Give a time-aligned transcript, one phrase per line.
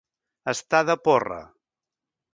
[0.53, 1.39] Estar de porra.